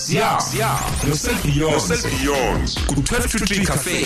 [0.00, 0.40] siya.
[0.40, 0.72] Siya.
[1.04, 3.98] No Selbeyond ku 1223 cafe.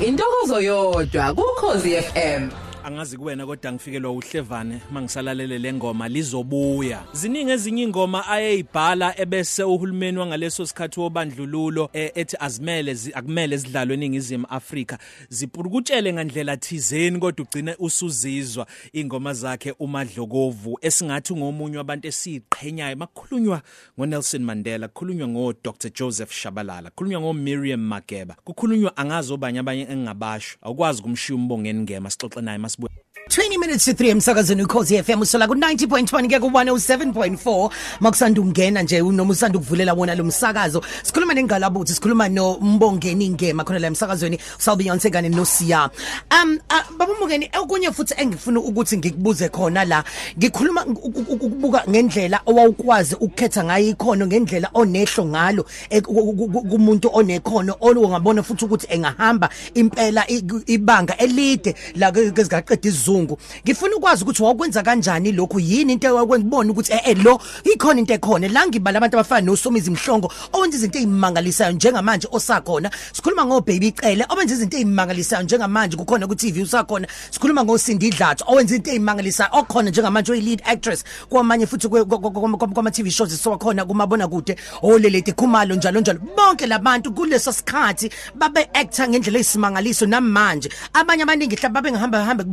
[0.00, 2.48] Intokozo yodwa kukhozi FM.
[2.86, 7.04] Angazi kuwena kodwa ngifikelwa uhlevane mangisalalele lengoma lizobuya.
[7.12, 13.94] Ziningi ezinye ingoma ayeyibhala ebese uhulumeni wangaleso sikhathi wobandlululo eh, ethi azimele zi- akumele zidlalwe
[13.94, 14.98] eningizimu Afrika.
[15.28, 23.62] Zipurukutshele ngandlela thizeni kodwa ugcine usuzizwa ingoma zakhe umadlokovu esingathi ngomunye wabantu esiqhenyayo makukhulunywa
[23.98, 29.82] ngoNelson Mandela kukhulunywa ngo Dr Joseph Shabalala kukhulunywa ngo Miriam Makeba kukhulunywa angazi obanye abanye
[29.90, 30.58] engingabasho.
[30.62, 35.48] Awukwazi kumshiya umbongeni ngema sixoxe naye masibuye 20 minutes to 3 emsakazweni ukhosi FM usola
[35.48, 40.82] ku 90.1 ke ku 107.4 makusanda ungena nje noma usanda ukuvulela wona lo msakazo.
[41.02, 44.38] Sikhuluma nengalabuthi sikhuluma no Mbongeni Ngema khona la emsakazweni.
[44.58, 45.90] Sal Beyonce kane no Sia
[46.30, 50.04] um uh, baba Mbongeni okunye futhi engifuna ukuthi ngikubuze khona la
[50.38, 55.66] ngikhuluma ukubuka ngendlela owawukwazi ukukhetha ngayo ikhono ngendlela onehlo ngalo
[56.04, 60.24] ku- kumuntu onekhono ongabona futhi ukuthi engahamba impela
[60.66, 65.60] ibanga elide la kezigaqeda izungu ngifuna ukwazi ukuthi wawukwenza kanjani lokhu?
[65.60, 68.48] Yini into ewakwengibona ukuthi eh eh, lo ikhona into ekhona.
[68.48, 72.90] La ngibala abantu abafana nosomizi mhlongo owenza izinto ezimangalisayo njengamanje osakhona.
[73.12, 75.96] Sikhuluma ngo baby cele owenza izinto ezimangalisayo njengamanje.
[75.96, 77.08] Kukhona ku TV usakhona.
[77.30, 82.90] Sikhuluma ngo Cindy Dlatho owenza izinto ezimangalisayo okhona njengamanje oyi lead actress kwamanye futhi kwama
[82.90, 86.20] TV shows sokhona kumabona kude olelete khumalo njalo njalo.
[86.36, 90.68] Bonke labantu kuleso sikhathi babe actor ngendlela esimangaliso namanje.
[90.92, 92.44] Abanye abaningi mhlawumbe babe ngihamba hamba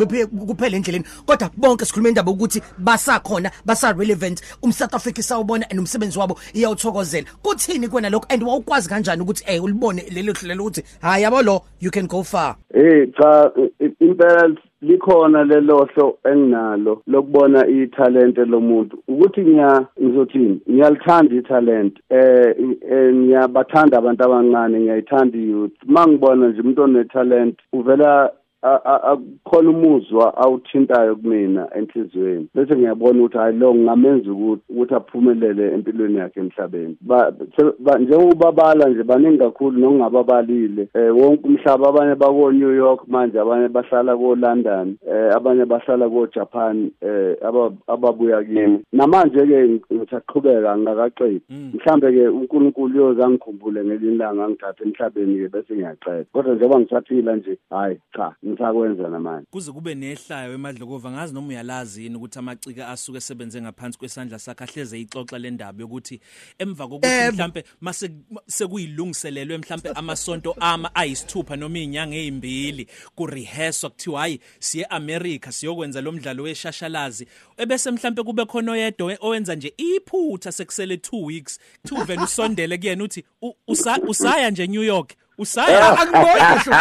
[0.54, 6.20] kuphela endleleni kodwa bonke sikhuluma indaba ukuthi basakhona basa relevant umSouth Africa sawubona and umsebenzi
[6.20, 7.28] wabo iyawuthokozela.
[7.44, 11.62] Kuthini kwena lokho and wawukwazi kanjani ukuthi eh ulibone lelo hlelo ukuthi hayi yabo lo
[11.81, 12.56] you can go far.
[12.74, 18.98] Eh cha i- i- impela likhona lelohlo enginalo lokubona ithalente lomuntu.
[19.08, 20.62] Ukuthi ngiya ngizothini?
[20.72, 25.74] Ngiyalithanda ithalente eh i- eh, ngiyabathanda abantu abancane ngiyayithanda youth.
[25.86, 28.31] Mangibona nje umuntu onetalent uvela
[28.64, 32.47] a- a- akukhona umuzwa awuthintayo kumina enhlizweni.
[32.56, 36.97] Bese ngiyabona ukuthi hayi lo ngamenza ukuthi ukuthi aphumelele empilweni yakhe emhlabeni.
[37.02, 40.88] Ba- se- ba- njengobabala nje baningi kakhulu nokungababalile.
[40.94, 46.09] Eh wonke umhlaba abanye bako New York manje abanye bahlala ko London eh abanye bahlala
[46.09, 48.79] ko Japan eh aba- ababuya kimi.
[48.94, 55.73] Namanje ke ngisaqhubeka ngakaqedi mhlambe ke uNkulunkulu uyoza ngikhumbule ngelinye ilanga ngithathe emhlabeni ke bese
[55.75, 56.25] ngiyaqeda.
[56.34, 59.47] Kodwa njengoba ngisaphila nje hayi cha ngisakwenza namanje.
[59.52, 64.64] Kuze kube nehlayo emadlokova ngazi noma uyalazi yini ukuthi amacika asuke esebenze ngaphansi kwesandla sakhe
[64.64, 66.19] ahleze ixoxa le ndaba yokuthi
[66.59, 68.09] emva kokuthi mhlambe mase
[68.47, 76.02] sekuyilungiselelwe mhlambe amasonto ama ayisithupha noma izinyanga ezimbili ku rehearsal kuthiwa hayi siye America siyokwenza
[76.02, 77.28] lo mdlalo weshashalazi.
[77.58, 83.03] Ebese mhlambe kube khona oyedwa owenza nje iphutha sekusele 2 weeks kuthiwa vele usondele kuyena
[83.03, 85.14] uthi "U- usa- usaya nje New York.
[85.38, 86.72] Usaya angiboni ngisho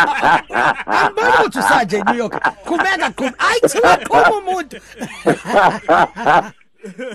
[0.87, 2.35] angiboni ukuthi usanje New York.
[2.67, 4.77] Qhubeka qhubeka ayithiwa qhuma umuntu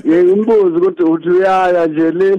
[0.08, 2.30] ngimbuza ukuthi uthi uyaya nje le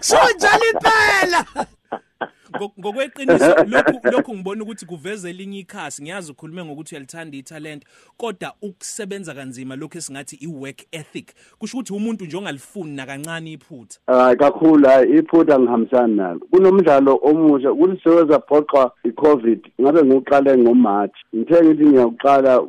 [0.00, 1.66] so njalo impela Ngo-
[2.80, 6.02] ngokweqiniso lokhu lokhu ngibona ukuthi kuveza elinye ikhasi.
[6.02, 7.84] Ngiyazi ukhulume ngokuthi uyalithanda italent
[8.16, 11.26] kodwa ukusebenza kanzima lokho esingathi iwork ethic
[11.58, 13.98] kusho ukuthi umuntu nje ongalifuni nakancane iphutha.
[14.06, 16.40] Hayi kakhulu hayi iphutha ngihambisani nalo.
[16.50, 21.14] Kunomdlalo omusha ukuthi sewenza phoqa i-covid ngabe ngiwuqale ngomarch.
[21.36, 22.62] Ngithe ngithi ngiyawuqala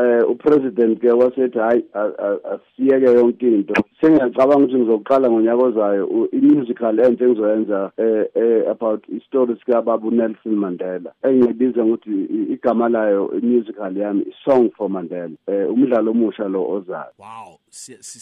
[0.00, 3.74] eh upresident ke wasethi hayi a- a- asiyeke yonke into.
[4.00, 10.08] Sengiyacabanga ukuthi ngizoqala ngonyaka ozayo u- i-musical enhle engizoyenza eh eh about istory sika baba
[10.08, 16.70] uNelson Mandela engibiza ukuthi igama layo i-musical yami i-song for Mandela eh umdlalo omusha lo
[16.70, 17.12] ozayo.
[17.18, 17.58] Wow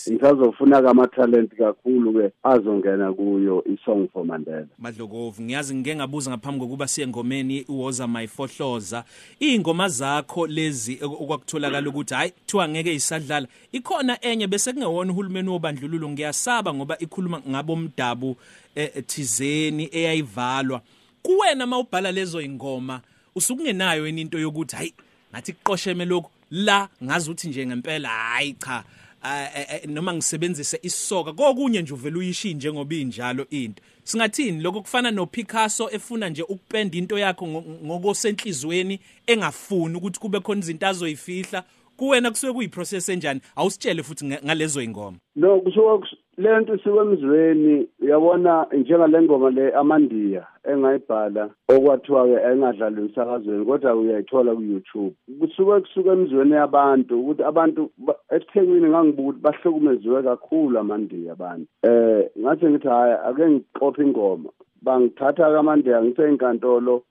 [0.08, 4.66] ngisazofuna ke ama-talent kakhulu ke azongena kuyo i-song for Mandela.
[4.78, 9.04] Madlokovu ngiyazi ngike ngabuza ngaphambi kokuba siye ngomeni uwoza mayifohloza
[9.40, 16.08] ingoma zakho lezi okwakutholakala ukuthi hayi kuthiwa ngeke isadlala ikhona enye bese kungewona uhulumeni wobandlululo.
[16.08, 18.36] Ngiyasaba ngoba ikhuluma ngabomdabu
[18.74, 20.80] eh, eh, eyayivalwa.
[21.28, 23.00] Kuwena mawubhala lezo ingoma
[23.34, 24.94] usukungenayo yini into yokuthi hayi
[25.32, 28.84] ngathi kuqosheme lokhu la ngazi ukuthi nje ngempela hayi cha
[29.24, 31.32] eh, eh, eh, noma ngisebenzise isoka.
[31.32, 33.82] Kokunye nje uvela uyishiye njengoba injalo into.
[34.04, 34.62] Singathini?
[34.62, 40.60] Lokho kufana no Picasso efuna nje ukupenda into yakho ngo- ngokosenhlizweni engafuni ukuthi kube khona
[40.60, 41.64] izinto azoyifihla.
[41.96, 45.16] Kuwena kusuke kuyiprocess enjani awusitshele futhi nga- ngalezo ingoma.
[45.36, 45.98] No kusuka
[46.38, 54.54] le nto isuke emzweni uyabona njengale ngoma le amandiya engayibhala okwathiwa-ke engadlali emsakazweni kodwa uyayithola
[54.54, 55.14] ku-youtube.
[55.40, 61.66] Kusuke kusuka emzweni yabantu ukuthi abantu ba- ethekwini ngangibuka ukuthi bahlukumeziwe kakhulu amandiya abantu.
[61.88, 64.50] Um ngathi ngithi hhayi ake ngiqophe ingoma.
[64.82, 67.02] Bangithatha-ke amandiya ngisey'nkantolo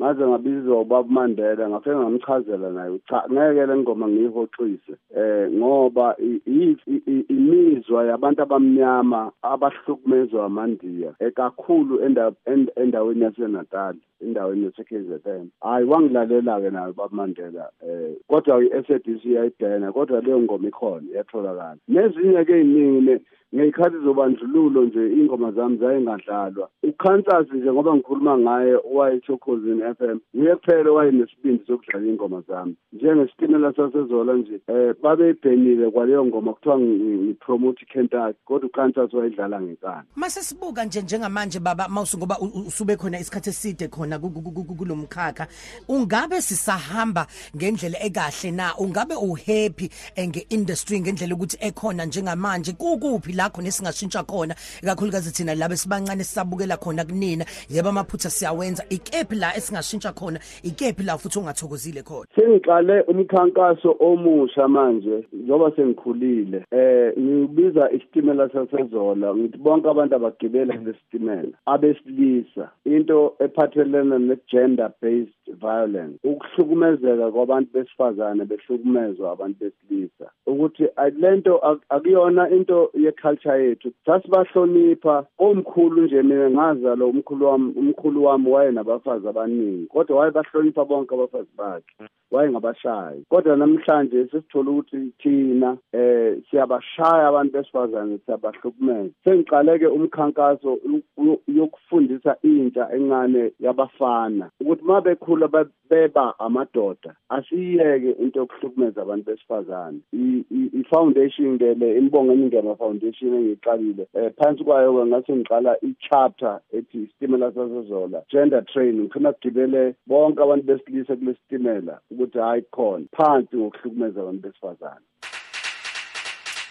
[0.00, 6.42] ngaze ngabizwa ubaba Mandela ngafike ngamchazela naye cha ngeke le ngoma ngiyihoxise eh ngoba i-
[6.46, 15.46] i- i- i- imizwa yabantu abamnyama abahlukumezwa amandiya ekakhulu enda- end- endaweni yaseNatal endaweni yaseKZN.
[15.60, 21.76] Hayi wangilalela ke naye ubaba Mandela eh kodwa iSABC iyayidena kodwa leyo ngoma ikhona iyatholakala.
[21.88, 23.20] Nezinye ke eziningi
[23.54, 30.90] ngeyikhathi zobandlululo nje ingoma zami zayingadlalwa ukhansas nje ngoba ngikhuluma ngaye owayechokozini FM nguye kuphela
[30.90, 32.74] owayenesibindi sokudlala ingoma zami.
[32.92, 40.02] Njengesitimela sasezola nje eh babeyibhenile kwaleyo ngoma kuthiwa ngi- ngipromote Kentucky kodwa ukhansas wayedlala ngenkani.
[40.16, 44.30] Mase sibuka nje njengamanje baba mawusu ngoba u- u- usube khona isikhathi eside khona ku-
[44.30, 45.46] ku- ku- ku- kulomkhakha
[45.88, 47.26] ungabe sisahamba
[47.56, 48.74] ngendlela ekahle na?
[48.78, 52.72] Ungabe uhappy eh, ngeindustry ngendlela ukuthi ekhona njengamanje?
[52.72, 57.44] Kukuphi la khona esingashintsha khona ikakhulukazi thina labe sibancane sisabukela khona kunina.
[57.68, 58.84] Yebo amaphutha siyawenza.
[58.90, 60.38] Ikephi la esingashintsha khona?
[60.62, 62.26] Ikephi la futhi ungathokozile khona?
[62.36, 66.64] Sengiqale umkhankaso omusha manje njoba sengikhulile.
[66.70, 69.34] Eh ngibiza isitimela sasezola.
[69.34, 72.70] Ngithi bonke abantu abagibela lesitimela abesilisa.
[72.84, 80.30] Into ephathelene ne-gender based violence ukuhlukumezeka kwabantu besifazane behlukumezwa abantu besilisa.
[80.46, 82.90] Ukuthi ay- lento ak- akuyona into
[83.32, 83.92] ye-culture yethu.
[84.06, 85.26] Sasibahlonipha.
[85.38, 91.94] Omkhulu nje mina ngazala umkhulu wami umkhulu wami wayenabafazi abaningi kodwa wayebahlonipha bonke abafazi bakhe.
[92.30, 93.24] Wayengabashayi.
[93.28, 99.10] Kodwa namhlanje sesithola ukuthi thina eh siyabashaya abantu besifazane siyabahlukumeza.
[99.24, 108.10] Sengiqale-ke umkhankaso u- u- yokufundisa intsha encane yabafana ukuthi uma bekhula ba- beba amadoda asiyeke
[108.22, 109.98] into yokuhlukumeza abantu besifazane.
[110.12, 116.60] I- i- i-foundation ke le imbongeni ngema foundation engiyiqalile eh phansi kwayo-ke ngase ngiqala i-chapter
[116.72, 119.02] ethi isitimela sasezola gender training.
[119.04, 123.04] Ngifuna kugibele bonke abantu besilisa kule sitimela ukuthi hayi khona.
[123.16, 125.04] Phansi ngokuhlukumeza abantu besifazane.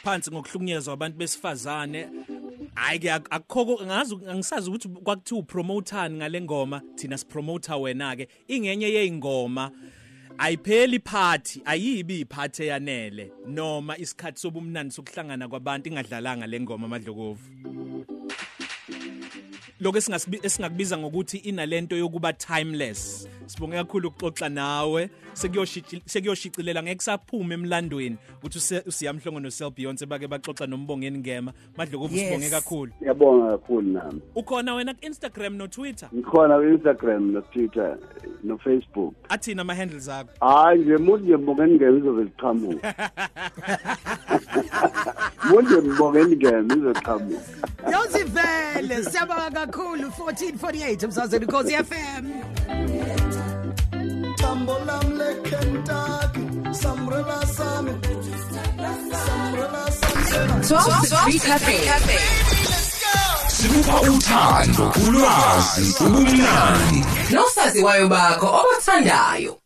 [0.03, 2.09] Phansi ngokuhlukunyezwa abantu besifazane.
[2.75, 8.27] Hayi ke ak- akukho ngazi angisazi ukuthi kwakuthiwa upromotani ngale ngoma thina sipromoter wena ke
[8.47, 9.71] ingenye yeingoma
[10.41, 17.45] ayipheli party ayibi iphathi eyanele noma isikhathi sobumnandi sokuhlangana kwabantu ingadlalanga le ngoma amadlokovu
[19.81, 23.27] lokho esingakubiza ngokuthi inalento yokuba timeless.
[23.45, 25.09] Sibonge kakhulu ukuxoxa nawe.
[25.33, 28.17] Sekuyoshicil- sekuyoshicilela ngeke saphume emlandweni.
[28.37, 32.23] Ukuthi usiyamhlongo nosel beyonce bake baxoxa nombongeni ngema madlokovu Yes.
[32.25, 32.91] sibonge kakhulu.
[33.01, 34.21] Ngiyabonga kakhulu nami.
[34.35, 36.09] Ukhona wena ku-instagram no-twitter?
[36.15, 37.97] Ngikhona ku-instagram no-twitter
[38.43, 39.13] no-facebook.
[39.29, 40.29] Athina ama-handles akho.
[40.45, 42.93] Hayi nje muthi nje mbongeni ngeme izove ziqhamuka.
[45.49, 47.41] Muthi nje mbongeni ngeme izoqhamuka
[47.91, 52.25] yozivele siyabonga kakhulu 1448 emsazweni cause FM
[54.37, 57.91] Tambo lam le Kentucky, Sambrela sami,
[59.25, 60.63] Sambrela sami.
[60.63, 62.19] 12 to 3 Cafe.
[63.47, 67.05] Sikupha uthando, ulwazi, ubumnandi.
[67.31, 69.60] Nosaziwayo bakho obathandayo.